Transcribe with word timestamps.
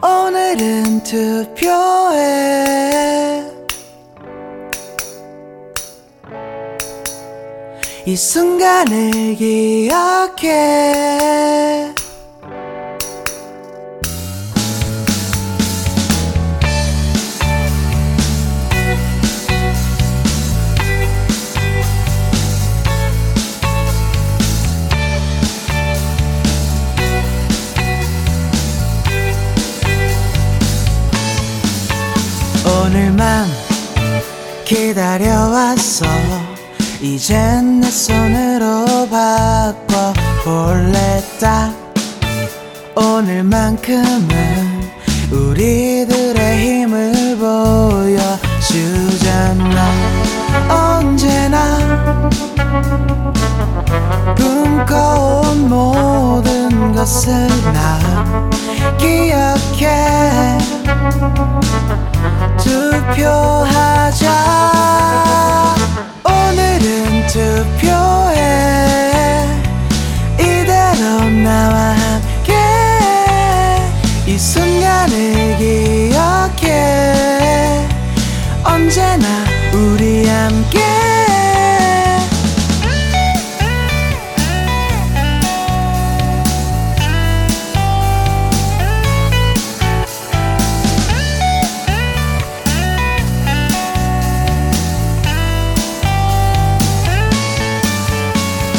오늘은 0.00 1.02
투표해 1.02 2.18
이 8.06 8.14
순간을 8.14 9.34
기억해 9.34 10.54
오늘만 32.88 33.46
기다려왔어. 34.64 36.06
이젠 37.02 37.80
내 37.80 37.90
손으로 37.90 39.06
바꿔 39.10 40.14
볼래 40.42 41.22
딱 41.38 41.70
오늘만큼은 42.96 44.26
우리들의 45.30 46.58
힘을 46.64 47.36
보여주잖아. 48.56 48.96
언제나 50.70 52.08
꿈꿔온 54.34 55.68
모든 55.68 56.94
것을 56.94 57.48
나 57.74 57.98
기억해 58.96 60.56
투 63.18 63.57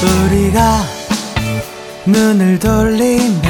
우리가 0.04 0.82
눈을 2.06 2.60
돌리면 2.60 3.42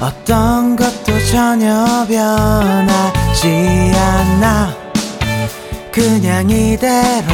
어떤 0.00 0.76
것도 0.76 1.24
전혀 1.30 2.06
변하지 2.06 3.92
않아. 3.94 4.74
그냥 5.90 6.50
이대로 6.50 7.26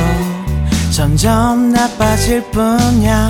점점 0.94 1.70
나빠질 1.70 2.42
뿐이야 2.50 3.28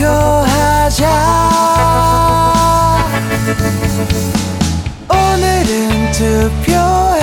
투표하자. 0.00 1.04
오늘은 5.10 6.12
투표해. 6.12 7.22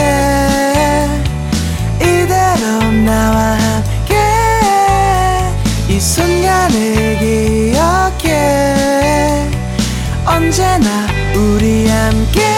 이대로 1.96 2.92
나와 3.04 3.58
함께. 3.58 4.14
이 5.90 6.00
순간을 6.00 7.18
기억해. 8.22 8.36
언제나 10.28 11.08
우리 11.36 11.88
함께 11.88 12.57